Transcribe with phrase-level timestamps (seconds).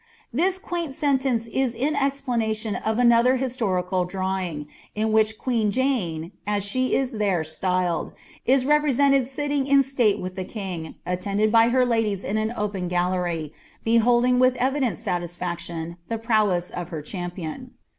[0.33, 6.31] This <tuaini sentence is in eiplanaiion of another historinl ^wi^ in which •* queen Jane,"
[6.47, 9.27] as she is iliere stylefl, is rppresenlcJ
[9.67, 13.51] litliitf n elate with the hing, attended by her Inilies in an open ^teiy,
[13.85, 17.73] betKHOf with evidf.nt saiislkciioD the prowess of her champion.